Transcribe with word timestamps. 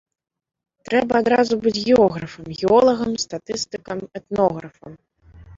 Трэба 0.87 1.13
адразу 1.23 1.53
быць 1.67 1.83
географам, 1.89 2.49
геолагам, 2.59 3.13
статыстыкам, 3.25 3.97
этнографам! 4.23 4.91